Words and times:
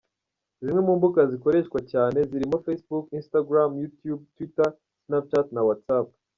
Zimwe 0.63 0.81
mu 0.87 0.93
mbuga 0.97 1.21
zikoreshwa 1.31 1.79
cyane 1.91 2.17
zirimo 2.29 2.55
Facebook, 2.65 3.05
Instagram, 3.19 3.69
Youtube, 3.81 4.21
Twitter, 4.35 4.69
Snapchat 5.03 5.47
na 5.55 5.61
WhatsApp. 5.67 6.07